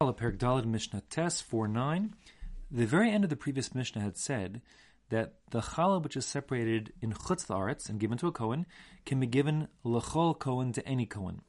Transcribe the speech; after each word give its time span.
Mishnah 0.00 1.02
Tes 1.10 1.42
4.9. 1.42 2.10
The 2.70 2.86
very 2.86 3.10
end 3.10 3.24
of 3.24 3.30
the 3.30 3.36
previous 3.36 3.74
Mishnah 3.74 4.00
had 4.00 4.16
said 4.16 4.62
that 5.08 5.34
the 5.50 5.60
challah 5.60 6.00
which 6.00 6.16
is 6.16 6.24
separated 6.24 6.92
in 7.02 7.12
chutz 7.12 7.48
la'aretz 7.48 7.88
and 7.88 7.98
given 7.98 8.16
to 8.18 8.28
a 8.28 8.32
Kohen 8.32 8.66
can 9.04 9.18
be 9.18 9.26
given 9.26 9.66
lechol 9.84 10.38
Kohen 10.38 10.72
to 10.74 10.86
any 10.86 11.04
Kohen. 11.04 11.40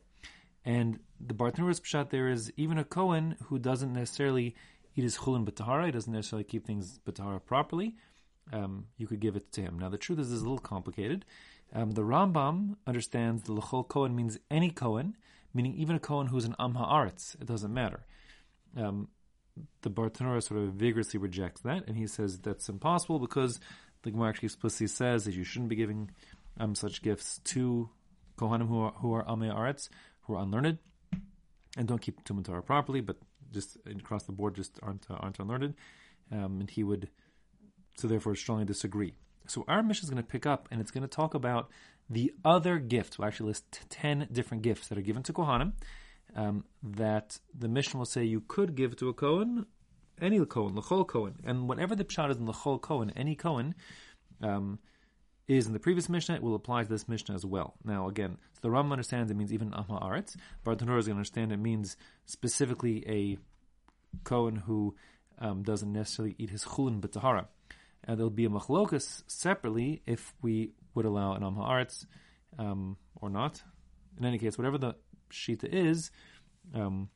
And 0.66 0.98
the 1.22 1.36
Bartanuras 1.36 1.80
pshat 1.80 2.10
there 2.10 2.28
is 2.28 2.52
even 2.58 2.80
a 2.80 2.84
Kohen 2.84 3.36
who 3.50 3.60
doesn't 3.60 3.94
necessarily 3.94 4.56
eat 4.96 5.04
his 5.04 5.20
chulin 5.20 5.46
b'tahara, 5.46 5.86
he 5.86 5.92
doesn't 5.92 6.12
necessarily 6.12 6.44
keep 6.44 6.66
things 6.66 7.00
b'tahara 7.06 7.46
properly, 7.46 7.98
um, 8.52 8.88
you 8.98 9.06
could 9.06 9.20
give 9.20 9.36
it 9.36 9.52
to 9.52 9.62
him. 9.62 9.78
Now 9.78 9.90
the 9.90 10.00
truth 10.00 10.18
is, 10.18 10.30
this 10.30 10.38
is 10.38 10.42
a 10.42 10.46
little 10.46 10.58
complicated. 10.58 11.24
Um, 11.72 11.92
the 11.92 12.02
Rambam 12.02 12.78
understands 12.88 13.44
the 13.44 13.54
lechol 13.54 13.88
Kohen 13.88 14.16
means 14.16 14.40
any 14.50 14.72
Kohen, 14.72 15.18
meaning 15.54 15.76
even 15.76 15.96
a 15.96 16.00
Kohen 16.00 16.26
who's 16.26 16.46
an 16.46 16.56
am 16.58 16.74
ha'aretz. 16.74 17.40
It 17.40 17.46
doesn't 17.46 17.72
matter. 17.72 18.06
Um, 18.78 19.10
the 19.82 19.90
Bartanura 19.90 20.42
sort 20.42 20.62
of 20.62 20.74
vigorously 20.74 21.20
rejects 21.20 21.62
that, 21.62 21.88
and 21.88 21.98
he 21.98 22.08
says 22.08 22.40
that's 22.40 22.70
impossible 22.70 23.20
because 23.20 23.60
the 24.04 24.12
Gemara 24.12 24.30
actually 24.30 24.48
explicitly 24.48 24.88
says 24.88 25.26
that 25.26 25.34
you 25.34 25.44
shouldn't 25.44 25.70
be 25.70 25.76
giving 25.76 26.12
um, 26.60 26.76
such 26.76 27.02
gifts 27.02 27.40
to 27.46 27.90
Kohanim 28.38 28.68
who 28.68 28.82
are, 28.82 28.94
who 28.94 29.14
are 29.14 29.26
Aretz, 29.26 29.90
who 30.22 30.36
are 30.36 30.44
unlearned, 30.44 30.78
and 31.78 31.88
don't 31.88 32.02
keep 32.02 32.24
Tumen 32.24 32.46
Torah 32.46 32.64
properly, 32.64 33.02
but 33.02 33.18
just 33.52 33.78
across 33.86 34.24
the 34.24 34.32
board 34.32 34.56
just 34.56 34.80
aren't, 34.82 35.06
uh, 35.10 35.16
aren't 35.16 35.40
unlearned. 35.40 35.76
Um, 36.32 36.60
and 36.60 36.70
he 36.70 36.84
would, 36.84 37.10
so 37.98 38.08
therefore, 38.08 38.36
strongly 38.36 38.66
disagree. 38.66 39.14
So 39.48 39.66
our 39.68 39.82
Mishnah 39.82 40.06
is 40.06 40.10
going 40.10 40.24
to 40.24 40.30
pick 40.30 40.46
up, 40.46 40.68
and 40.72 40.80
it's 40.80 40.92
going 40.92 41.02
to 41.02 41.08
talk 41.08 41.34
about 41.34 41.70
the 42.10 42.32
other 42.46 42.78
gifts. 42.78 43.18
We'll 43.18 43.28
actually 43.28 43.48
list 43.48 43.86
10 43.90 44.30
different 44.32 44.64
gifts 44.64 44.88
that 44.88 44.98
are 44.98 45.02
given 45.02 45.24
to 45.24 45.34
Kohanim 45.34 45.74
um, 46.36 46.64
that 46.84 47.40
the 47.58 47.68
Mishnah 47.68 47.98
will 47.98 48.06
say 48.06 48.24
you 48.24 48.42
could 48.48 48.76
give 48.76 48.96
to 48.98 49.10
a 49.10 49.14
Kohen, 49.14 49.66
any 50.22 50.44
Kohen, 50.46 50.76
Lechol 50.76 51.08
Kohen. 51.08 51.36
And 51.44 51.68
whatever 51.68 51.96
the 51.96 52.04
Pshat 52.06 52.32
is 52.32 52.38
in 52.38 52.46
Lechol 52.46 52.82
Kohen, 52.82 53.12
any 53.16 53.36
Kohen, 53.36 53.76
um, 54.42 54.80
is 55.48 55.66
in 55.66 55.74
the 55.74 55.80
previous 55.80 56.08
Mishnah, 56.08 56.36
it 56.36 56.44
will 56.44 56.56
apply 56.56 56.84
to 56.84 56.90
this 56.90 57.08
Mishnah 57.08 57.34
as 57.34 57.46
well. 57.46 57.74
Now, 57.84 58.08
again, 58.08 58.38
so 58.54 58.60
the 58.62 58.70
Rambam 58.70 58.92
understands 58.92 59.32
it 59.32 59.38
means 59.38 59.52
even 59.52 59.74
am 59.74 59.86
ha'aretz. 59.86 60.38
Bartanur 60.64 61.00
is 61.00 61.08
going 61.08 61.16
to 61.16 61.20
understand 61.20 61.52
it 61.52 61.58
means 61.58 61.98
specifically 62.26 63.04
a 63.08 63.38
Kohen 64.24 64.56
who 64.56 64.96
um, 65.40 65.64
doesn't 65.64 65.92
necessarily 65.92 66.36
eat 66.38 66.52
his 66.52 66.64
chulin 66.64 67.02
b'tahara. 67.02 67.48
And 68.04 68.18
there'll 68.18 68.30
be 68.30 68.46
a 68.46 68.50
machlokas 68.50 69.24
separately 69.28 70.02
if 70.06 70.34
we 70.42 70.72
would 70.94 71.06
allow 71.06 71.34
an 71.34 71.44
am 71.44 71.56
ha'aretz 71.56 72.06
um, 72.58 72.98
or 73.16 73.30
not. 73.30 73.64
In 74.20 74.26
any 74.26 74.38
case, 74.38 74.58
whatever 74.58 74.78
the 74.78 74.96
shita 75.32 75.66
is, 75.66 76.12
um, 76.74 77.10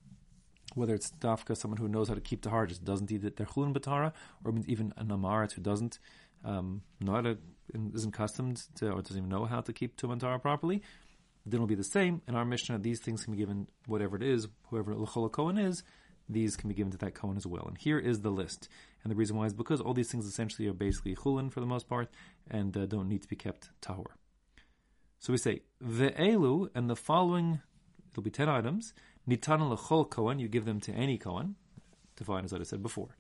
whether 0.76 0.94
it's 0.94 1.12
dafka, 1.20 1.56
someone 1.56 1.78
who 1.78 1.88
knows 1.88 2.08
how 2.08 2.16
to 2.16 2.22
keep 2.22 2.42
the 2.42 2.50
heart, 2.50 2.70
just 2.70 2.84
doesn't 2.84 3.12
eat 3.12 3.24
it, 3.24 3.38
their 3.38 3.46
chulin 3.46 3.74
b'tahara, 3.74 4.12
or 4.44 4.54
even 4.68 4.94
an 4.98 5.12
am 5.12 5.24
ha'aretz 5.24 5.54
who 5.54 5.62
doesn't 5.62 6.00
um, 6.44 6.82
know 7.00 7.14
how 7.14 7.22
to, 7.22 7.38
isn't 7.94 8.16
accustomed 8.16 8.62
to, 8.76 8.90
or 8.90 9.02
doesn't 9.02 9.18
even 9.18 9.30
know 9.30 9.46
how 9.46 9.62
to 9.62 9.74
keep 9.74 9.96
tumantara 9.96 10.42
properly, 10.42 10.82
then 11.46 11.58
it'll 11.58 11.68
be 11.68 11.76
the 11.76 11.84
same. 11.84 12.22
In 12.28 12.36
our 12.36 12.46
Mishnah, 12.46 12.80
these 12.80 13.02
things 13.02 13.24
can 13.24 13.34
be 13.34 13.40
given, 13.40 13.68
whatever 13.86 14.16
it 14.16 14.24
is, 14.24 14.48
whoever 14.70 14.96
L'chol 14.96 15.32
Kohen 15.32 15.58
is, 15.58 15.84
these 16.30 16.56
can 16.56 16.70
be 16.70 16.76
given 16.76 16.92
to 16.92 16.98
that 17.00 17.16
Kohen 17.16 17.38
as 17.38 17.46
well. 17.46 17.66
And 17.68 17.78
here 17.78 18.00
is 18.00 18.22
the 18.22 18.32
list. 18.32 18.70
And 19.04 19.12
the 19.12 19.16
reason 19.16 19.36
why 19.36 19.46
is 19.46 19.54
because 19.54 19.82
all 19.82 19.94
these 19.94 20.10
things 20.10 20.26
essentially 20.26 20.68
are 20.70 20.74
basically 20.74 21.16
chulin 21.16 21.52
for 21.52 21.60
the 21.60 21.66
most 21.66 21.90
part, 21.90 22.10
and 22.50 22.76
uh, 22.78 22.86
don't 22.86 23.10
need 23.10 23.22
to 23.22 23.28
be 23.28 23.36
kept 23.36 23.70
tahor. 23.82 24.06
So 25.20 25.34
we 25.34 25.38
say, 25.38 25.62
ve'elu, 25.84 26.70
and 26.74 26.90
the 26.90 26.96
following 26.96 27.62
There'll 28.14 28.24
be 28.24 28.32
10 28.32 28.50
items. 28.50 28.94
Nitan 29.28 29.76
lechol 29.76 30.10
kohen, 30.10 30.40
you 30.40 30.48
give 30.48 30.66
them 30.66 30.80
to 30.82 30.92
any 30.92 31.18
kohen. 31.18 31.56
Defined 32.16 32.46
as 32.46 32.54
I 32.54 32.64
said 32.64 32.84
before. 32.84 33.18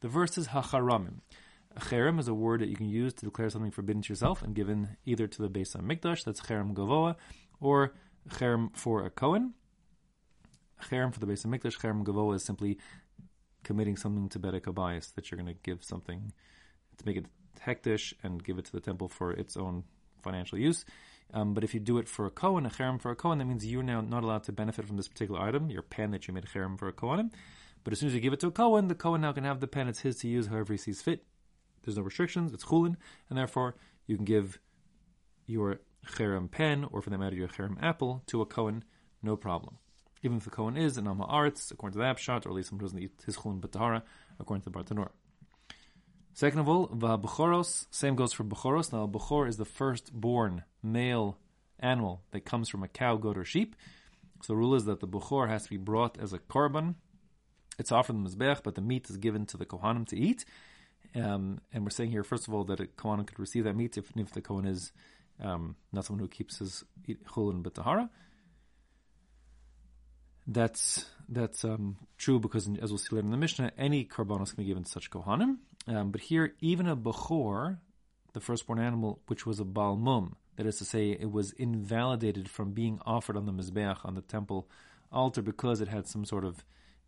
The 0.00 0.08
verse 0.08 0.38
is 0.38 0.48
hacharamim. 0.48 1.20
Cherem 1.78 2.18
is 2.18 2.26
a 2.26 2.34
word 2.34 2.60
that 2.60 2.68
you 2.68 2.76
can 2.76 2.88
use 2.88 3.12
to 3.14 3.26
declare 3.26 3.48
something 3.48 3.70
forbidden 3.70 4.02
to 4.02 4.08
yourself 4.08 4.42
and 4.42 4.54
given 4.54 4.96
either 5.04 5.26
to 5.26 5.42
the 5.42 5.48
base 5.48 5.74
Beis 5.74 5.80
HaMikdash, 5.80 6.24
that's 6.24 6.40
cherem 6.40 6.74
gavoa, 6.74 7.14
or 7.60 7.94
cherem 8.28 8.74
for 8.76 9.04
a 9.04 9.10
kohen. 9.10 9.54
Cherem 10.82 11.12
for 11.12 11.20
the 11.20 11.26
base 11.26 11.44
Beis 11.44 11.60
HaMikdash, 11.60 11.78
cherem 11.78 12.02
gavoa 12.02 12.34
is 12.34 12.44
simply 12.44 12.78
committing 13.62 13.96
something 13.96 14.28
to 14.30 14.40
Bedek 14.40 14.62
HaBayis, 14.62 15.14
that 15.14 15.30
you're 15.30 15.40
going 15.40 15.54
to 15.54 15.60
give 15.62 15.84
something 15.84 16.32
to 16.98 17.06
make 17.06 17.16
it 17.16 17.26
hekdesh 17.64 18.14
and 18.22 18.42
give 18.42 18.58
it 18.58 18.64
to 18.64 18.72
the 18.72 18.80
temple 18.80 19.08
for 19.08 19.32
its 19.32 19.56
own 19.56 19.84
financial 20.22 20.58
use. 20.58 20.84
Um, 21.32 21.54
but 21.54 21.64
if 21.64 21.74
you 21.74 21.80
do 21.80 21.98
it 21.98 22.08
for 22.08 22.26
a 22.26 22.30
Kohen, 22.30 22.66
a 22.66 22.70
cherem 22.70 23.00
for 23.00 23.10
a 23.10 23.16
Kohen, 23.16 23.38
that 23.38 23.44
means 23.44 23.64
you're 23.64 23.82
now 23.82 24.00
not 24.00 24.24
allowed 24.24 24.44
to 24.44 24.52
benefit 24.52 24.86
from 24.86 24.96
this 24.96 25.08
particular 25.08 25.40
item, 25.40 25.70
your 25.70 25.82
pen 25.82 26.10
that 26.10 26.26
you 26.26 26.34
made 26.34 26.44
a 26.44 26.48
cherem 26.48 26.78
for 26.78 26.88
a 26.88 26.92
Kohen. 26.92 27.30
But 27.84 27.92
as 27.92 28.00
soon 28.00 28.08
as 28.08 28.14
you 28.14 28.20
give 28.20 28.32
it 28.32 28.40
to 28.40 28.48
a 28.48 28.52
Kohen, 28.52 28.88
the 28.88 28.94
Kohen 28.94 29.20
now 29.20 29.32
can 29.32 29.44
have 29.44 29.60
the 29.60 29.66
pen. 29.66 29.88
It's 29.88 30.00
his 30.00 30.16
to 30.18 30.28
use 30.28 30.48
however 30.48 30.72
he 30.72 30.76
sees 30.76 31.00
fit. 31.00 31.24
There's 31.82 31.96
no 31.96 32.02
restrictions. 32.02 32.52
It's 32.52 32.64
chulin, 32.64 32.96
and 33.28 33.38
therefore 33.38 33.76
you 34.06 34.16
can 34.16 34.24
give 34.24 34.58
your 35.46 35.80
cherem 36.06 36.50
pen, 36.50 36.86
or 36.90 37.00
for 37.00 37.10
that 37.10 37.18
matter, 37.18 37.36
your 37.36 37.48
cherem 37.48 37.82
apple, 37.82 38.22
to 38.26 38.42
a 38.42 38.46
Kohen, 38.46 38.84
no 39.22 39.36
problem. 39.36 39.78
Even 40.22 40.36
if 40.36 40.44
the 40.44 40.50
Kohen 40.50 40.76
is 40.76 40.98
an 40.98 41.08
am 41.08 41.18
ha'aretz, 41.18 41.70
according 41.70 41.94
to 41.94 41.98
the 41.98 42.04
Abshat, 42.04 42.44
or 42.44 42.50
at 42.50 42.54
least 42.54 42.68
someone 42.68 42.80
who 42.80 42.86
doesn't 42.86 42.98
eat 42.98 43.22
his 43.24 43.36
chulin 43.36 43.60
b'tahara, 43.60 44.02
according 44.38 44.62
to 44.62 44.70
the 44.70 44.78
Bartanur. 44.78 45.08
Second 46.32 46.60
of 46.60 46.68
all, 46.68 46.88
V'Buchoros, 46.88 47.86
same 47.90 48.14
goes 48.14 48.32
for 48.32 48.44
Buchoros. 48.44 48.92
Now, 48.92 49.06
Buchor 49.06 49.48
is 49.48 49.56
the 49.56 49.64
firstborn 49.64 50.64
male 50.82 51.38
animal 51.78 52.22
that 52.30 52.44
comes 52.44 52.68
from 52.68 52.82
a 52.82 52.88
cow, 52.88 53.16
goat, 53.16 53.36
or 53.36 53.44
sheep. 53.44 53.76
So 54.42 54.52
the 54.52 54.56
rule 54.56 54.74
is 54.74 54.84
that 54.86 55.00
the 55.00 55.08
Buchor 55.08 55.48
has 55.48 55.64
to 55.64 55.70
be 55.70 55.76
brought 55.76 56.18
as 56.18 56.32
a 56.32 56.38
korban. 56.38 56.94
It's 57.78 57.92
offered 57.92 58.16
the 58.16 58.28
Mizbeach, 58.28 58.62
but 58.62 58.74
the 58.74 58.80
meat 58.80 59.10
is 59.10 59.16
given 59.16 59.46
to 59.46 59.56
the 59.56 59.66
Kohanim 59.66 60.06
to 60.08 60.16
eat. 60.16 60.44
Um, 61.14 61.60
and 61.72 61.84
we're 61.84 61.90
saying 61.90 62.10
here, 62.10 62.22
first 62.22 62.46
of 62.46 62.54
all, 62.54 62.64
that 62.64 62.80
a 62.80 62.84
Kohanim 62.84 63.26
could 63.26 63.38
receive 63.38 63.64
that 63.64 63.76
meat 63.76 63.98
if, 63.98 64.10
if 64.16 64.32
the 64.32 64.40
Kohen 64.40 64.66
is 64.66 64.92
um, 65.42 65.76
not 65.92 66.04
someone 66.04 66.20
who 66.20 66.28
keeps 66.28 66.58
his 66.58 66.84
chulin 67.08 67.62
b'tahara. 67.62 68.08
That's 70.46 71.06
that's 71.28 71.64
um, 71.64 71.96
true 72.18 72.40
because, 72.40 72.68
as 72.80 72.90
we'll 72.90 72.98
see 72.98 73.14
later 73.14 73.26
in 73.26 73.30
the 73.30 73.36
Mishnah, 73.36 73.72
any 73.78 74.04
korbanos 74.04 74.54
can 74.54 74.64
be 74.64 74.68
given 74.68 74.84
to 74.84 74.90
such 74.90 75.10
kohanim. 75.10 75.58
Um, 75.86 76.10
but 76.10 76.20
here, 76.20 76.54
even 76.60 76.86
a 76.86 76.96
bechor, 76.96 77.78
the 78.32 78.40
firstborn 78.40 78.78
animal, 78.78 79.20
which 79.26 79.46
was 79.46 79.60
a 79.60 79.64
baal 79.64 79.96
mum, 79.96 80.36
that 80.56 80.66
is 80.66 80.76
to 80.76 80.84
say, 80.84 81.10
it 81.10 81.30
was 81.32 81.52
invalidated 81.52 82.48
from 82.48 82.72
being 82.72 83.00
offered 83.06 83.36
on 83.36 83.46
the 83.46 83.52
mizbeach 83.52 84.04
on 84.04 84.14
the 84.14 84.20
temple 84.20 84.68
altar 85.10 85.42
because 85.42 85.80
it 85.80 85.88
had 85.88 86.06
some 86.06 86.24
sort 86.24 86.44
of 86.44 86.64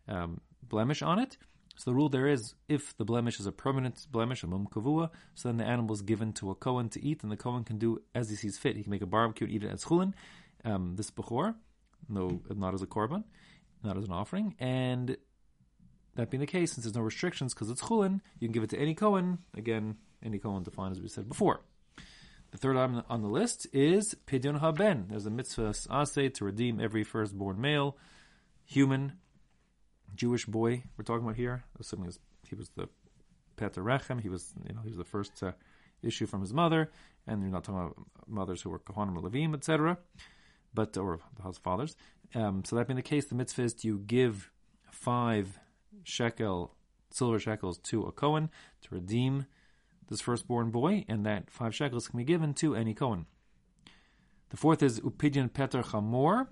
um, 0.07 0.41
blemish 0.61 1.01
on 1.01 1.19
it. 1.19 1.37
So 1.75 1.91
the 1.91 1.95
rule 1.95 2.09
there 2.09 2.27
is, 2.27 2.55
if 2.67 2.95
the 2.97 3.05
blemish 3.05 3.39
is 3.39 3.45
a 3.45 3.51
permanent 3.51 4.05
blemish, 4.11 4.43
a 4.43 4.47
mum 4.47 4.67
kavua, 4.71 5.09
so 5.33 5.49
then 5.49 5.57
the 5.57 5.65
animal 5.65 5.93
is 5.93 6.01
given 6.01 6.33
to 6.33 6.51
a 6.51 6.55
kohen 6.55 6.89
to 6.89 7.03
eat, 7.03 7.23
and 7.23 7.31
the 7.31 7.37
kohen 7.37 7.63
can 7.63 7.77
do 7.77 8.01
as 8.13 8.29
he 8.29 8.35
sees 8.35 8.57
fit. 8.57 8.75
He 8.75 8.83
can 8.83 8.91
make 8.91 9.01
a 9.01 9.07
barbecue 9.07 9.47
and 9.47 9.55
eat 9.55 9.63
it 9.63 9.71
as 9.71 9.83
chulin, 9.83 10.13
um, 10.65 10.95
this 10.95 11.09
bechor, 11.09 11.55
no, 12.09 12.41
not 12.55 12.73
as 12.73 12.81
a 12.81 12.87
korban, 12.87 13.23
not 13.83 13.97
as 13.97 14.05
an 14.05 14.11
offering, 14.11 14.55
and 14.59 15.17
that 16.15 16.29
being 16.29 16.41
the 16.41 16.47
case, 16.47 16.73
since 16.73 16.85
there's 16.85 16.95
no 16.95 17.01
restrictions 17.01 17.53
because 17.53 17.69
it's 17.69 17.81
chulin, 17.81 18.21
you 18.39 18.47
can 18.47 18.53
give 18.53 18.63
it 18.63 18.69
to 18.71 18.79
any 18.79 18.93
Kohen. 18.93 19.39
Again, 19.55 19.97
any 20.23 20.39
Kohen 20.39 20.63
defined 20.63 20.93
as 20.93 21.01
we 21.01 21.07
said 21.07 21.27
before. 21.27 21.61
The 22.51 22.59
third 22.59 22.77
item 22.77 23.03
on 23.09 23.23
the 23.23 23.27
list 23.27 23.65
is 23.73 24.15
Pidyon 24.27 24.59
Haben. 24.59 25.07
There's 25.09 25.25
a 25.25 25.31
mitzvah 25.31 25.71
asay 25.89 26.31
to 26.35 26.45
redeem 26.45 26.79
every 26.79 27.03
firstborn 27.03 27.59
male, 27.59 27.97
human, 28.63 29.13
Jewish 30.15 30.45
boy. 30.45 30.83
We're 30.95 31.03
talking 31.03 31.23
about 31.23 31.35
here, 31.35 31.63
assuming 31.79 32.11
he 32.47 32.53
was 32.53 32.69
the 32.75 32.89
Peter 33.55 33.81
Rechem. 33.81 34.21
He 34.21 34.29
was, 34.29 34.53
you 34.67 34.75
know, 34.75 34.81
he 34.83 34.89
was 34.89 34.97
the 34.97 35.03
first 35.03 35.35
to 35.37 35.55
issue 36.03 36.27
from 36.27 36.41
his 36.41 36.53
mother, 36.53 36.91
and 37.25 37.41
you're 37.41 37.51
not 37.51 37.63
talking 37.63 37.81
about 37.81 37.97
mothers 38.27 38.61
who 38.61 38.69
were 38.69 38.79
Kohanim 38.79 39.17
or 39.17 39.27
Levim, 39.27 39.55
etc. 39.55 39.97
But 40.75 40.95
or 40.95 41.19
the 41.35 41.41
house 41.41 41.57
fathers. 41.57 41.95
Um, 42.35 42.63
so 42.65 42.75
that 42.75 42.87
being 42.87 42.97
the 42.97 43.01
case, 43.01 43.25
the 43.25 43.35
mitzvah 43.35 43.63
is 43.63 43.73
to 43.75 43.97
give 43.99 44.51
five 44.91 45.59
shekel, 46.03 46.75
silver 47.09 47.39
shekels 47.39 47.77
to 47.79 48.03
a 48.03 48.11
Kohen 48.11 48.49
to 48.81 48.95
redeem 48.95 49.45
this 50.09 50.21
firstborn 50.21 50.71
boy, 50.71 51.05
and 51.07 51.25
that 51.25 51.49
five 51.49 51.73
shekels 51.73 52.07
can 52.07 52.17
be 52.17 52.23
given 52.23 52.53
to 52.55 52.75
any 52.75 52.93
Kohen. 52.93 53.25
The 54.49 54.57
fourth 54.57 54.83
is 54.83 54.99
Upidyon 54.99 55.53
Peter 55.53 55.81
Chamor, 55.81 56.47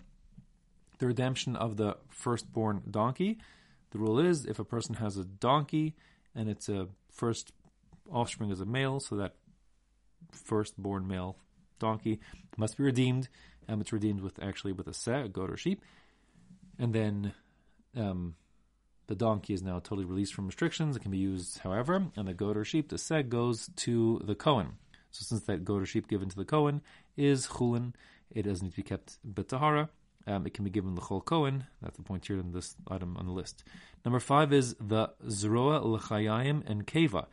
the 0.99 1.07
redemption 1.07 1.55
of 1.55 1.77
the 1.77 1.97
firstborn 2.09 2.83
donkey. 2.89 3.37
The 3.91 3.99
rule 3.99 4.19
is 4.19 4.45
if 4.45 4.59
a 4.59 4.63
person 4.63 4.95
has 4.95 5.17
a 5.17 5.25
donkey 5.25 5.95
and 6.33 6.49
it's 6.49 6.69
a 6.69 6.87
first 7.11 7.51
offspring 8.11 8.51
is 8.51 8.61
a 8.61 8.65
male, 8.65 8.99
so 8.99 9.15
that 9.15 9.35
firstborn 10.31 11.07
male 11.07 11.37
donkey 11.79 12.19
must 12.57 12.77
be 12.77 12.83
redeemed, 12.83 13.27
and 13.67 13.81
it's 13.81 13.91
redeemed 13.93 14.21
with 14.21 14.41
actually 14.41 14.71
with 14.71 14.87
a 14.87 14.93
seh, 14.93 15.23
a 15.23 15.27
goat 15.27 15.49
or 15.49 15.57
sheep, 15.57 15.81
and 16.79 16.93
then 16.93 17.33
um, 17.95 18.35
the 19.11 19.15
donkey 19.15 19.53
is 19.53 19.61
now 19.61 19.77
totally 19.77 20.05
released 20.05 20.33
from 20.33 20.45
restrictions. 20.45 20.95
It 20.95 21.01
can 21.01 21.11
be 21.11 21.17
used 21.17 21.57
however, 21.59 21.95
and 22.15 22.27
the 22.29 22.33
goat 22.33 22.55
or 22.55 22.63
sheep, 22.63 22.87
the 22.87 22.95
seg, 22.95 23.27
goes 23.27 23.69
to 23.83 24.21
the 24.23 24.35
Kohen. 24.35 24.69
So 25.11 25.25
since 25.25 25.43
that 25.47 25.65
goat 25.65 25.81
or 25.81 25.85
sheep 25.85 26.07
given 26.07 26.29
to 26.29 26.35
the 26.37 26.45
Kohen 26.45 26.79
is 27.17 27.47
chulin, 27.47 27.93
it 28.29 28.43
doesn't 28.43 28.63
need 28.63 28.71
to 28.71 28.77
be 28.77 28.83
kept 28.83 29.17
betahara, 29.29 29.89
Um, 30.25 30.47
it 30.47 30.53
can 30.53 30.63
be 30.63 30.69
given 30.69 30.95
the 30.95 31.01
Chol 31.01 31.25
Kohen. 31.25 31.65
That's 31.81 31.97
the 31.97 32.03
point 32.03 32.25
here 32.25 32.39
in 32.39 32.53
this 32.53 32.77
item 32.87 33.17
on 33.17 33.25
the 33.25 33.33
list. 33.33 33.65
Number 34.05 34.21
five 34.21 34.53
is 34.53 34.75
the 34.79 35.09
Zroa 35.25 35.83
L'chayayim 35.83 36.63
and 36.69 36.87
Keva. 36.87 37.25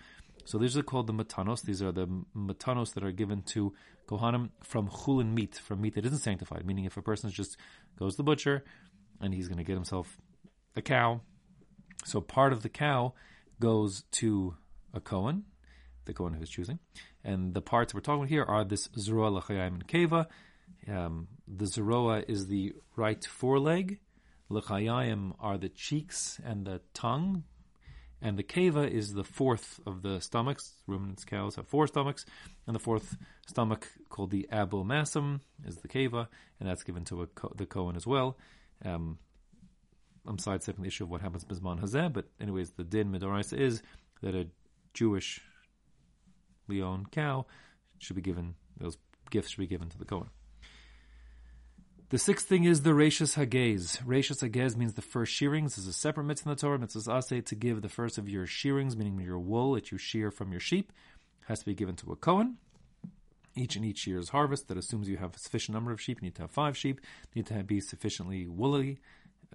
So 0.45 0.59
these 0.59 0.77
are 0.77 0.83
called 0.83 1.07
the 1.07 1.13
matanos. 1.13 1.63
These 1.63 1.81
are 1.81 1.93
the 1.93 2.09
matanos 2.35 2.95
that 2.95 3.05
are 3.05 3.13
given 3.13 3.43
to 3.53 3.73
kohanim 4.09 4.51
from 4.65 4.89
chulin 4.89 5.33
meat, 5.33 5.55
from 5.67 5.81
meat 5.83 5.95
that 5.95 6.07
isn't 6.07 6.19
sanctified. 6.19 6.67
Meaning, 6.67 6.87
if 6.87 6.97
a 6.97 7.03
person 7.03 7.31
just 7.31 7.57
goes 8.01 8.15
to 8.15 8.17
the 8.17 8.25
butcher 8.25 8.65
and 9.21 9.33
he's 9.33 9.47
going 9.47 9.59
to 9.59 9.69
get 9.71 9.75
himself 9.75 10.17
a 10.75 10.83
cow, 10.83 11.21
so 12.05 12.21
part 12.21 12.53
of 12.53 12.63
the 12.63 12.69
cow 12.69 13.15
goes 13.61 14.05
to 14.13 14.55
a 14.95 15.01
kohen, 15.01 15.45
the 16.05 16.15
kohen 16.15 16.35
of 16.35 16.41
his 16.41 16.51
choosing, 16.51 16.79
and 17.25 17.55
the 17.55 17.61
parts 17.61 17.93
we're 17.93 18.01
talking 18.01 18.23
about 18.23 18.29
here 18.29 18.45
are 18.45 18.65
this 18.65 18.89
zeroa 18.89 19.31
l'chayim 19.31 19.75
and 19.75 19.89
keva. 19.89 20.27
Um, 20.89 21.29
the 21.47 21.67
zeroa 21.67 22.25
is 22.29 22.47
the 22.47 22.75
right 22.97 23.25
foreleg. 23.25 24.01
L'chayim 24.49 25.35
are 25.41 25.59
the 25.59 25.69
cheeks 25.69 26.41
and 26.45 26.65
the 26.65 26.81
tongue, 26.95 27.45
and 28.23 28.39
the 28.39 28.43
keva 28.43 28.91
is 28.91 29.13
the 29.13 29.25
fourth 29.25 29.81
of 29.87 30.03
the 30.03 30.21
stomachs. 30.21 30.75
Ruminants, 30.87 31.25
cows 31.25 31.57
have 31.57 31.69
four 31.69 31.87
stomachs, 31.87 32.25
and 32.67 32.75
the 32.75 32.81
fourth 32.81 33.17
stomach, 33.47 33.89
called 34.09 34.31
the 34.31 34.49
abomasum, 34.51 35.41
is 35.67 35.77
the 35.77 35.89
keva, 35.89 36.29
and 36.59 36.69
that's 36.69 36.83
given 36.83 37.05
to 37.05 37.29
co- 37.35 37.53
the 37.55 37.67
Kohen 37.67 37.97
as 37.97 38.07
well. 38.07 38.39
Um, 38.85 39.19
I'm 40.27 40.39
sidestepping 40.39 40.83
the 40.83 40.89
issue 40.89 41.05
of 41.05 41.11
what 41.11 41.21
happens 41.21 41.45
bizman 41.45 41.81
hazeh, 41.81 42.13
but 42.13 42.27
anyways, 42.41 42.73
the 42.73 42.85
din 42.85 43.11
midoraisa 43.13 43.59
is 43.59 43.83
that 44.23 44.35
a 44.35 44.49
Jewish 44.95 45.41
leon 46.67 47.07
cow 47.11 47.47
should 47.99 48.17
be 48.17 48.23
given; 48.23 48.55
those 48.79 48.99
gifts 49.31 49.51
should 49.51 49.61
be 49.61 49.67
given 49.67 49.89
to 49.89 49.99
the 49.99 50.05
Kohen. 50.05 50.29
The 52.11 52.19
sixth 52.19 52.49
thing 52.49 52.65
is 52.65 52.83
the 52.83 52.93
Rashis 52.93 53.37
Hagez. 53.37 54.03
Rashis 54.03 54.43
Hagez 54.43 54.77
means 54.79 54.95
the 54.95 55.03
first 55.03 55.31
shearings. 55.31 55.77
This 55.77 55.85
is 55.85 55.91
a 55.91 55.93
separate 55.93 56.25
mitzvah 56.25 56.49
in 56.49 56.57
the 56.57 56.61
Torah. 56.61 56.79
Mitzvah 56.79 57.01
asay 57.01 57.45
to 57.45 57.55
give 57.55 57.83
the 57.83 57.91
first 57.91 58.17
of 58.17 58.27
your 58.27 58.47
shearings, 58.47 58.97
meaning 58.97 59.21
your 59.21 59.39
wool 59.39 59.73
that 59.73 59.93
you 59.93 59.99
shear 59.99 60.31
from 60.31 60.51
your 60.51 60.61
sheep, 60.61 60.91
has 61.49 61.59
to 61.59 61.67
be 61.67 61.75
given 61.75 61.97
to 61.97 62.11
a 62.11 62.17
Kohen. 62.17 62.57
Each 63.55 63.77
and 63.77 63.85
each 63.85 64.07
year's 64.07 64.31
harvest 64.31 64.69
that 64.69 64.79
assumes 64.79 65.07
you 65.07 65.19
have 65.19 65.35
a 65.35 65.39
sufficient 65.39 65.75
number 65.75 65.93
of 65.93 66.01
sheep. 66.01 66.23
You 66.23 66.29
need 66.29 66.37
to 66.37 66.43
have 66.43 66.51
five 66.51 66.79
sheep. 66.79 66.99
You 67.35 67.43
need 67.43 67.47
to 67.49 67.63
be 67.63 67.79
sufficiently 67.79 68.47
woolly. 68.47 69.01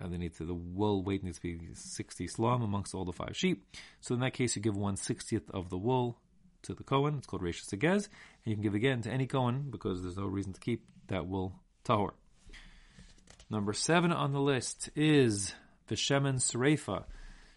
Uh, 0.01 0.07
they 0.07 0.17
need 0.17 0.35
to, 0.35 0.43
the 0.43 0.53
wool 0.53 1.03
weight 1.03 1.23
needs 1.23 1.37
to 1.37 1.43
be 1.43 1.59
60 1.73 2.27
slum 2.27 2.61
amongst 2.63 2.95
all 2.95 3.05
the 3.05 3.11
five 3.11 3.35
sheep. 3.37 3.65
So 4.01 4.13
in 4.15 4.21
that 4.21 4.33
case, 4.33 4.55
you 4.55 4.61
give 4.61 4.75
one 4.75 4.95
sixtieth 4.95 5.49
of 5.51 5.69
the 5.69 5.77
wool 5.77 6.17
to 6.63 6.73
the 6.73 6.83
Kohen. 6.83 7.17
It's 7.17 7.27
called 7.27 7.43
Rashis 7.43 7.73
Hagez. 7.73 8.07
And 8.07 8.45
you 8.45 8.55
can 8.55 8.63
give 8.63 8.73
again 8.73 9.01
to 9.03 9.11
any 9.11 9.27
Kohen 9.27 9.67
because 9.69 10.01
there's 10.01 10.17
no 10.17 10.25
reason 10.25 10.53
to 10.53 10.59
keep 10.59 10.83
that 11.07 11.27
wool 11.27 11.53
tahor. 11.85 12.11
Number 13.49 13.73
seven 13.73 14.11
on 14.11 14.33
the 14.33 14.39
list 14.39 14.89
is 14.95 15.53
the 15.87 15.95
Shemen 15.95 16.35
Sreifa. 16.35 17.03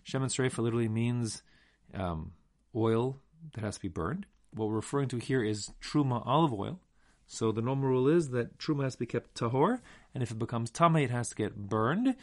Shemen 0.06 0.26
Sreifa 0.26 0.58
literally 0.58 0.88
means 0.88 1.42
um, 1.94 2.32
oil 2.74 3.18
that 3.54 3.64
has 3.64 3.76
to 3.76 3.82
be 3.82 3.88
burned. 3.88 4.26
What 4.52 4.68
we're 4.68 4.76
referring 4.76 5.08
to 5.08 5.18
here 5.18 5.42
is 5.42 5.70
Truma 5.80 6.22
olive 6.26 6.52
oil. 6.52 6.80
So 7.26 7.50
the 7.50 7.62
normal 7.62 7.88
rule 7.88 8.08
is 8.08 8.30
that 8.30 8.58
Truma 8.58 8.84
has 8.84 8.94
to 8.94 9.00
be 9.00 9.06
kept 9.06 9.34
tahor, 9.34 9.80
and 10.16 10.22
if 10.22 10.30
it 10.30 10.38
becomes 10.38 10.70
tame, 10.70 10.96
it 10.96 11.10
has 11.10 11.28
to 11.28 11.34
get 11.34 11.54
burned. 11.54 12.16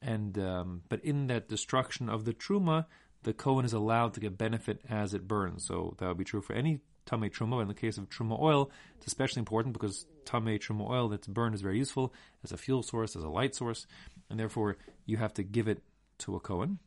And 0.00 0.38
um, 0.38 0.82
but 0.88 1.04
in 1.04 1.26
that 1.26 1.48
destruction 1.48 2.08
of 2.08 2.24
the 2.24 2.32
Truma, 2.32 2.86
the 3.24 3.32
Kohen 3.32 3.64
is 3.64 3.72
allowed 3.72 4.14
to 4.14 4.20
get 4.20 4.38
benefit 4.38 4.80
as 4.88 5.12
it 5.12 5.26
burns. 5.26 5.66
So 5.66 5.96
that 5.98 6.06
would 6.06 6.18
be 6.18 6.24
true 6.24 6.40
for 6.40 6.52
any 6.52 6.78
Tame 7.04 7.28
Truma. 7.30 7.60
In 7.60 7.66
the 7.66 7.74
case 7.74 7.98
of 7.98 8.08
Truma 8.08 8.40
oil, 8.40 8.70
it's 8.96 9.08
especially 9.08 9.40
important 9.40 9.72
because 9.72 10.06
Tame 10.24 10.56
Truma 10.60 10.88
oil 10.88 11.08
that's 11.08 11.26
burned 11.26 11.56
is 11.56 11.62
very 11.62 11.78
useful 11.78 12.14
as 12.44 12.52
a 12.52 12.56
fuel 12.56 12.84
source, 12.84 13.16
as 13.16 13.24
a 13.24 13.28
light 13.28 13.56
source, 13.56 13.88
and 14.30 14.38
therefore 14.38 14.76
you 15.04 15.16
have 15.16 15.34
to 15.34 15.42
give 15.42 15.66
it 15.66 15.82
to 16.18 16.36
a 16.36 16.40
Kohen, 16.40 16.78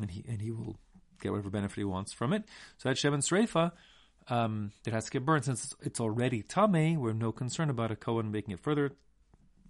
and 0.00 0.12
he 0.12 0.24
and 0.28 0.40
he 0.40 0.52
will 0.52 0.78
get 1.20 1.32
whatever 1.32 1.50
benefit 1.50 1.78
he 1.78 1.84
wants 1.84 2.12
from 2.12 2.32
it. 2.32 2.44
So 2.78 2.88
that 2.88 2.98
Shemen 2.98 3.18
Sreifa, 3.18 3.72
um, 4.28 4.70
it 4.86 4.92
has 4.92 5.06
to 5.06 5.10
get 5.10 5.24
burned 5.24 5.44
since 5.44 5.74
it's 5.82 5.98
already 5.98 6.42
Tame. 6.42 7.00
We're 7.00 7.14
no 7.14 7.32
concern 7.32 7.68
about 7.68 7.90
a 7.90 7.96
Kohen 7.96 8.30
making 8.30 8.54
it 8.54 8.60
further 8.60 8.92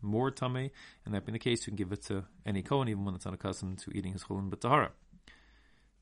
more 0.03 0.31
Tame, 0.31 0.71
and 1.05 1.15
that 1.15 1.25
being 1.25 1.35
the 1.35 1.39
case, 1.39 1.67
you 1.67 1.71
can 1.71 1.77
give 1.77 1.93
it 1.93 2.05
to 2.05 2.25
any 2.45 2.63
Kohen, 2.63 2.89
even 2.89 3.05
when 3.05 3.15
it's 3.15 3.25
not 3.25 3.35
accustomed 3.35 3.79
to 3.79 3.91
eating 3.91 4.13
his 4.13 4.25
Chulin 4.25 4.51
B'Tahara. 4.51 4.91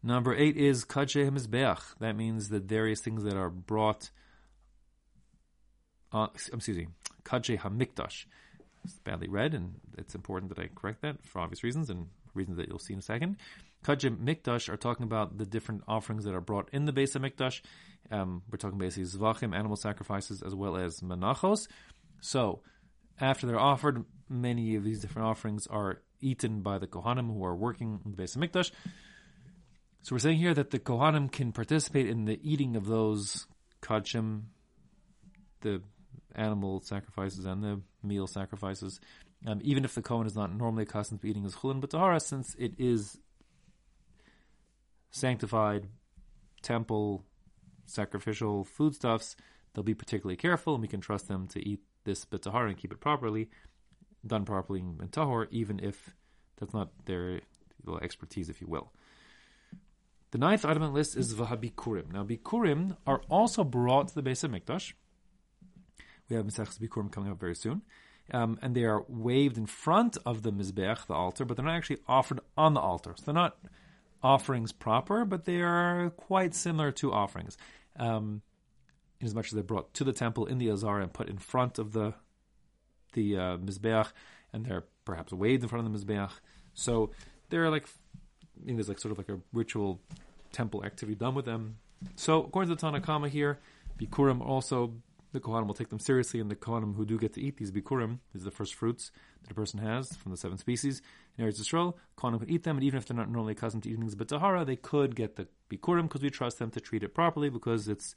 Number 0.02 0.34
eight 0.34 0.56
is 0.56 0.84
Kadshe 0.84 1.30
Mizbeach. 1.30 1.80
That 1.98 2.14
means 2.14 2.48
the 2.48 2.60
various 2.60 3.00
things 3.00 3.24
that 3.24 3.36
are 3.36 3.50
brought. 3.50 4.10
Uh, 6.12 6.28
excuse 6.34 6.76
me, 6.76 6.88
Kadshe 7.24 7.58
Hamikdash. 7.58 8.26
It's 8.84 8.98
badly 9.02 9.28
read, 9.28 9.54
and 9.54 9.76
it's 9.96 10.14
important 10.14 10.54
that 10.54 10.62
I 10.62 10.68
correct 10.74 11.00
that 11.02 11.24
for 11.24 11.40
obvious 11.40 11.64
reasons 11.64 11.88
and 11.88 12.08
reasons 12.34 12.58
that 12.58 12.68
you'll 12.68 12.78
see 12.78 12.92
in 12.92 12.98
a 12.98 13.02
second. 13.02 13.36
Kadshe 13.84 14.14
Mikdash 14.16 14.68
are 14.68 14.76
talking 14.76 15.04
about 15.04 15.38
the 15.38 15.46
different 15.46 15.82
offerings 15.88 16.24
that 16.24 16.34
are 16.34 16.40
brought 16.40 16.68
in 16.72 16.84
the 16.84 16.92
Beis 16.92 17.16
HaMikdash. 17.16 17.60
Um, 18.10 18.42
we're 18.50 18.58
talking 18.58 18.78
basically 18.78 19.04
Zvachim, 19.04 19.54
animal 19.54 19.76
sacrifices, 19.76 20.42
as 20.42 20.54
well 20.54 20.76
as 20.76 21.00
Menachos. 21.00 21.68
So, 22.20 22.60
after 23.20 23.46
they're 23.46 23.60
offered, 23.60 24.04
many 24.28 24.76
of 24.76 24.84
these 24.84 25.00
different 25.00 25.28
offerings 25.28 25.66
are 25.66 26.02
eaten 26.20 26.62
by 26.62 26.78
the 26.78 26.86
Kohanim 26.86 27.32
who 27.32 27.44
are 27.44 27.54
working 27.54 28.00
in 28.04 28.12
the 28.12 28.16
Beis 28.16 28.36
HaMikdash. 28.36 28.70
So 30.02 30.14
we're 30.14 30.20
saying 30.20 30.38
here 30.38 30.54
that 30.54 30.70
the 30.70 30.78
Kohanim 30.78 31.30
can 31.30 31.52
participate 31.52 32.08
in 32.08 32.24
the 32.24 32.38
eating 32.42 32.76
of 32.76 32.86
those 32.86 33.46
kachim, 33.82 34.42
the 35.60 35.82
animal 36.34 36.80
sacrifices 36.80 37.44
and 37.44 37.62
the 37.62 37.80
meal 38.02 38.26
sacrifices, 38.26 39.00
um, 39.46 39.60
even 39.62 39.84
if 39.84 39.94
the 39.94 40.02
Kohen 40.02 40.26
is 40.26 40.34
not 40.34 40.54
normally 40.54 40.84
accustomed 40.84 41.20
to 41.20 41.28
eating 41.28 41.44
his 41.44 41.54
chulin 41.54 41.80
b'tahara, 41.80 42.20
since 42.20 42.54
it 42.58 42.72
is 42.78 43.18
sanctified 45.10 45.86
temple 46.62 47.24
sacrificial 47.86 48.64
foodstuffs, 48.64 49.36
they'll 49.72 49.84
be 49.84 49.94
particularly 49.94 50.36
careful, 50.36 50.74
and 50.74 50.82
we 50.82 50.88
can 50.88 51.00
trust 51.00 51.28
them 51.28 51.46
to 51.48 51.66
eat 51.66 51.80
this 52.04 52.24
b'tahara 52.24 52.68
and 52.68 52.78
keep 52.78 52.92
it 52.92 53.00
properly, 53.00 53.50
done 54.26 54.44
properly 54.44 54.80
in 54.80 55.08
tahor, 55.08 55.46
even 55.50 55.80
if 55.80 56.14
that's 56.58 56.72
not 56.72 56.90
their 57.06 57.40
expertise, 58.02 58.48
if 58.48 58.60
you 58.60 58.66
will. 58.66 58.92
The 60.30 60.38
ninth 60.38 60.64
item 60.64 60.82
on 60.82 60.88
the 60.88 60.94
list 60.94 61.16
is 61.16 61.32
Vahabikurim. 61.34 62.12
Now, 62.12 62.24
Bikurim 62.24 62.96
are 63.06 63.20
also 63.28 63.62
brought 63.62 64.08
to 64.08 64.14
the 64.16 64.22
Beis 64.22 64.44
HaMikdash. 64.44 64.92
We 66.28 66.36
have 66.36 66.44
Maseches 66.44 66.80
Bikurim 66.80 67.12
coming 67.12 67.30
up 67.30 67.38
very 67.38 67.54
soon. 67.54 67.82
Um, 68.32 68.58
and 68.62 68.74
they 68.74 68.84
are 68.84 69.04
waved 69.06 69.58
in 69.58 69.66
front 69.66 70.16
of 70.24 70.42
the 70.42 70.50
Mizbeach, 70.50 71.06
the 71.06 71.14
altar, 71.14 71.44
but 71.44 71.56
they're 71.56 71.66
not 71.66 71.76
actually 71.76 71.98
offered 72.08 72.40
on 72.56 72.74
the 72.74 72.80
altar. 72.80 73.14
So 73.16 73.26
they're 73.26 73.34
not 73.34 73.58
offerings 74.22 74.72
proper, 74.72 75.24
but 75.24 75.44
they 75.44 75.60
are 75.60 76.10
quite 76.16 76.54
similar 76.54 76.90
to 76.92 77.12
offerings. 77.12 77.56
Um, 77.96 78.42
in 79.24 79.26
as 79.26 79.34
much 79.34 79.46
as 79.46 79.52
they're 79.52 79.62
brought 79.62 79.94
to 79.94 80.04
the 80.04 80.12
temple 80.12 80.44
in 80.44 80.58
the 80.58 80.70
Azar 80.70 81.00
and 81.00 81.12
put 81.12 81.28
in 81.28 81.38
front 81.38 81.78
of 81.78 81.92
the 81.92 82.14
the 83.14 83.36
uh, 83.36 83.56
Mizbeach, 83.56 84.08
and 84.52 84.66
they're 84.66 84.84
perhaps 85.04 85.32
waved 85.32 85.62
in 85.62 85.68
front 85.68 85.86
of 85.86 85.92
the 85.92 85.98
Mizbeach. 85.98 86.30
So 86.74 87.10
they're 87.48 87.70
like 87.70 87.86
you 88.62 88.72
know, 88.72 88.76
there's 88.76 88.88
like 88.88 89.00
sort 89.00 89.12
of 89.12 89.18
like 89.18 89.30
a 89.30 89.40
ritual 89.52 90.00
temple 90.52 90.84
activity 90.84 91.16
done 91.16 91.34
with 91.34 91.46
them. 91.46 91.78
So 92.16 92.42
according 92.44 92.68
to 92.68 92.74
the 92.74 92.80
Tanna 92.80 93.00
Kamma 93.00 93.28
here, 93.28 93.58
Bikurim 93.98 94.40
also 94.46 94.92
the 95.32 95.40
Kohanim 95.40 95.66
will 95.66 95.74
take 95.74 95.88
them 95.88 95.98
seriously, 95.98 96.38
and 96.38 96.50
the 96.50 96.54
Kohanim 96.54 96.94
who 96.94 97.04
do 97.04 97.18
get 97.18 97.32
to 97.32 97.40
eat 97.40 97.56
these 97.56 97.72
Bikurim, 97.72 98.18
these 98.32 98.42
are 98.42 98.44
the 98.44 98.50
first 98.50 98.74
fruits 98.74 99.10
that 99.42 99.50
a 99.50 99.54
person 99.54 99.80
has 99.80 100.14
from 100.14 100.30
the 100.30 100.38
seven 100.38 100.58
species 100.58 101.02
in 101.36 101.44
Eretz 101.44 101.60
Yisrael, 101.60 101.94
Kohanim 102.16 102.40
can 102.40 102.50
eat 102.50 102.62
them, 102.62 102.76
and 102.76 102.84
even 102.84 102.98
if 102.98 103.06
they're 103.06 103.16
not 103.16 103.30
normally 103.30 103.52
accustomed 103.52 103.82
to 103.84 103.90
eating 103.90 104.06
the 104.06 104.24
Tahara, 104.24 104.64
they 104.64 104.76
could 104.76 105.16
get 105.16 105.36
the 105.36 105.48
Bikurim 105.70 106.02
because 106.02 106.22
we 106.22 106.30
trust 106.30 106.58
them 106.58 106.70
to 106.70 106.80
treat 106.80 107.02
it 107.02 107.14
properly 107.14 107.48
because 107.48 107.88
it 107.88 108.14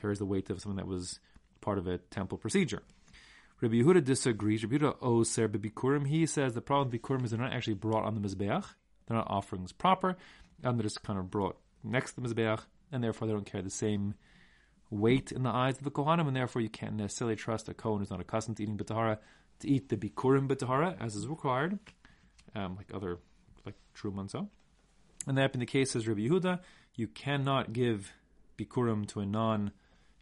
carries 0.00 0.18
the 0.18 0.26
weight 0.26 0.50
of 0.50 0.60
something 0.60 0.76
that 0.76 0.86
was 0.86 1.20
part 1.60 1.78
of 1.78 1.86
a 1.86 1.98
temple 1.98 2.38
procedure. 2.38 2.82
Rabbi 3.60 3.76
Yehuda 3.76 4.04
disagrees. 4.04 4.64
Rabbi 4.64 4.84
Yehuda 4.84 4.96
oser 5.02 5.48
Bikurim. 5.48 6.06
He 6.06 6.26
says 6.26 6.54
the 6.54 6.60
problem 6.60 6.90
with 6.90 7.02
Bikurim 7.02 7.24
is 7.24 7.30
they're 7.30 7.40
not 7.40 7.52
actually 7.52 7.74
brought 7.74 8.04
on 8.04 8.14
the 8.14 8.20
Mizbeach. 8.20 8.64
They're 9.06 9.16
not 9.16 9.30
offerings 9.30 9.72
proper, 9.72 10.16
and 10.62 10.78
they're 10.78 10.84
just 10.84 11.02
kind 11.02 11.18
of 11.18 11.30
brought 11.30 11.58
next 11.82 12.12
to 12.12 12.20
the 12.20 12.28
Mizbeach, 12.28 12.60
and 12.92 13.02
therefore 13.02 13.26
they 13.26 13.34
don't 13.34 13.46
carry 13.46 13.64
the 13.64 13.70
same 13.70 14.14
weight 14.90 15.32
in 15.32 15.42
the 15.42 15.50
eyes 15.50 15.78
of 15.78 15.84
the 15.84 15.90
Kohanim, 15.90 16.26
and 16.28 16.36
therefore 16.36 16.62
you 16.62 16.68
can't 16.68 16.94
necessarily 16.94 17.36
trust 17.36 17.68
a 17.68 17.74
Kohen 17.74 17.98
who's 17.98 18.10
not 18.10 18.20
accustomed 18.20 18.56
to 18.58 18.62
eating 18.62 18.76
B'tahara 18.76 19.18
to 19.60 19.68
eat 19.68 19.88
the 19.88 19.96
Bikurim 19.96 20.48
B'tahara 20.48 20.96
as 21.00 21.16
is 21.16 21.26
required, 21.26 21.78
um, 22.54 22.76
like 22.76 22.94
other, 22.94 23.18
like 23.66 23.74
Truma 23.96 24.20
and 24.20 24.30
so. 24.30 24.48
And 25.26 25.36
that 25.36 25.52
being 25.52 25.60
the 25.60 25.66
case, 25.66 25.90
says 25.90 26.06
Rabbi 26.06 26.20
Yehuda, 26.20 26.60
you 26.94 27.08
cannot 27.08 27.72
give 27.72 28.12
Bikurim 28.56 29.06
to 29.08 29.20
a 29.20 29.26
non, 29.26 29.72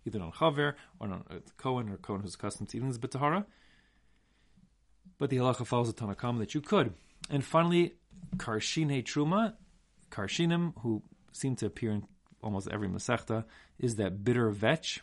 either 0.07 0.21
on 0.23 0.33
Chaver 0.33 0.75
or 1.01 1.09
on 1.09 1.25
Cohen 1.57 1.91
or 1.91 1.97
Cohen 1.97 2.21
who's 2.21 2.35
accustomed 2.35 2.69
to 2.71 2.77
eating 2.77 2.89
this 2.89 2.99
B'tahara. 2.99 3.45
But 5.19 5.31
the 5.31 5.37
halacha 5.37 5.67
follows 5.67 5.89
the 5.89 5.93
Tanna 5.93 6.15
Kamma 6.15 6.39
that 6.39 6.55
you 6.55 6.61
could. 6.61 6.93
And 7.31 7.45
finally, 7.45 7.95
Karshinei 8.37 9.03
Truma, 9.03 9.55
Karshinim, 10.11 10.75
who 10.81 11.03
seem 11.33 11.57
to 11.57 11.67
appear 11.67 11.91
in 11.91 12.07
almost 12.43 12.69
every 12.71 12.89
Masechta, 12.89 13.45
is 13.79 13.97
that 13.97 14.25
bitter 14.25 14.51
vetch. 14.51 15.01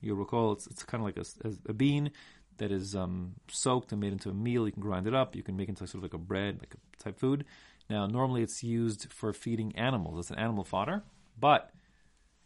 You 0.00 0.14
recall 0.14 0.52
it's, 0.52 0.66
it's 0.66 0.82
kind 0.82 1.00
of 1.00 1.06
like 1.06 1.18
a, 1.18 1.70
a, 1.70 1.72
bean 1.72 2.10
that 2.58 2.70
is 2.70 2.94
um, 2.94 3.34
soaked 3.48 3.92
and 3.92 4.00
made 4.00 4.12
into 4.12 4.30
a 4.30 4.34
meal. 4.34 4.66
You 4.66 4.72
can 4.72 4.82
grind 4.82 5.06
it 5.06 5.14
up. 5.14 5.34
You 5.34 5.42
can 5.42 5.56
make 5.56 5.68
it 5.68 5.70
into 5.70 5.86
sort 5.86 5.96
of 5.96 6.02
like 6.02 6.14
a 6.14 6.18
bread, 6.18 6.58
like 6.60 6.74
a 6.74 7.02
type 7.02 7.18
food. 7.18 7.44
Now, 7.88 8.06
normally 8.06 8.42
it's 8.42 8.62
used 8.62 9.12
for 9.12 9.32
feeding 9.32 9.76
animals. 9.76 10.18
It's 10.18 10.30
an 10.30 10.38
animal 10.38 10.64
fodder, 10.64 11.02
but 11.38 11.70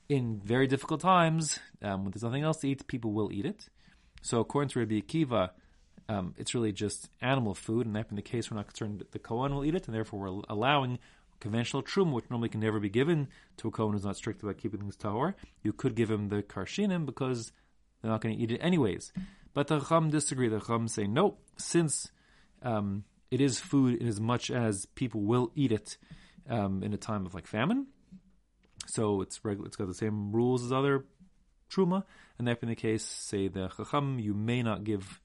in 0.08 0.40
very 0.42 0.66
difficult 0.66 1.00
times, 1.00 1.58
um, 1.82 2.04
when 2.04 2.12
there's 2.12 2.22
nothing 2.22 2.42
else 2.42 2.58
to 2.58 2.68
eat, 2.68 2.86
people 2.86 3.12
will 3.12 3.30
eat 3.32 3.44
it. 3.44 3.68
So, 4.22 4.40
according 4.40 4.70
to 4.70 4.80
Rabbi 4.80 5.00
Akiva, 5.00 5.50
um, 6.08 6.34
it's 6.38 6.54
really 6.54 6.72
just 6.72 7.10
animal 7.20 7.54
food, 7.54 7.86
and 7.86 7.94
that 7.94 8.08
being 8.08 8.16
the 8.16 8.22
case, 8.22 8.50
we're 8.50 8.56
not 8.56 8.66
concerned 8.66 9.00
that 9.00 9.12
the 9.12 9.18
Kohen 9.18 9.54
will 9.54 9.64
eat 9.64 9.74
it, 9.74 9.86
and 9.86 9.94
therefore 9.94 10.20
we're 10.20 10.42
allowing 10.48 10.98
conventional 11.40 11.82
truma, 11.82 12.12
which 12.12 12.30
normally 12.30 12.48
can 12.48 12.60
never 12.60 12.80
be 12.80 12.88
given 12.88 13.28
to 13.58 13.68
a 13.68 13.70
Kohen 13.70 13.92
who's 13.92 14.04
not 14.04 14.16
strict 14.16 14.42
about 14.42 14.58
keeping 14.58 14.80
things 14.80 14.96
tahor. 14.96 15.34
You 15.62 15.72
could 15.72 15.94
give 15.94 16.10
him 16.10 16.28
the 16.28 16.42
karshinim 16.42 17.06
because 17.06 17.52
they're 18.00 18.10
not 18.10 18.20
going 18.20 18.36
to 18.36 18.42
eat 18.42 18.50
it 18.50 18.58
anyways. 18.58 19.12
But 19.54 19.68
the 19.68 19.80
Chum 19.80 20.10
disagree. 20.10 20.48
The 20.48 20.60
Chum 20.60 20.88
say, 20.88 21.06
no, 21.06 21.36
since 21.56 22.10
um, 22.62 23.04
it 23.30 23.40
is 23.40 23.60
food 23.60 24.00
in 24.00 24.08
as 24.08 24.20
much 24.20 24.50
as 24.50 24.86
people 24.86 25.20
will 25.20 25.52
eat 25.54 25.72
it 25.72 25.96
um, 26.48 26.82
in 26.82 26.92
a 26.94 26.96
time 26.96 27.26
of 27.26 27.34
like 27.34 27.46
famine, 27.46 27.86
so 28.88 29.20
it's 29.20 29.44
regular, 29.44 29.66
it's 29.66 29.76
got 29.76 29.86
the 29.86 29.94
same 29.94 30.32
rules 30.32 30.64
as 30.64 30.72
other 30.72 31.04
truma, 31.70 32.04
and 32.38 32.48
that 32.48 32.60
being 32.60 32.70
the 32.70 32.76
case, 32.76 33.04
say 33.04 33.48
the 33.48 33.68
Chacham, 33.68 34.18
you 34.18 34.34
may 34.34 34.62
not 34.62 34.84
give 34.84 35.20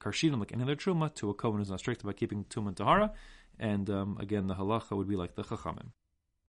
karshinim 0.00 0.40
like 0.40 0.52
any 0.52 0.62
other 0.62 0.76
truma 0.76 1.14
to 1.14 1.30
a 1.30 1.34
kohen 1.34 1.58
who's 1.58 1.70
not 1.70 1.78
strict 1.78 2.02
about 2.02 2.16
keeping 2.16 2.44
tum 2.44 2.66
and 2.66 2.76
tahara, 2.76 3.12
and 3.58 3.88
um, 3.90 4.16
again 4.18 4.46
the 4.46 4.54
halacha 4.54 4.96
would 4.96 5.08
be 5.08 5.16
like 5.16 5.34
the 5.34 5.44
Chachamim. 5.44 5.90